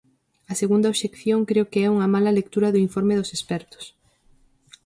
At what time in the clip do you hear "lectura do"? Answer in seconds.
2.39-2.79